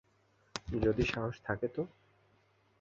[0.77, 1.83] যদি সাহস থাকে তো।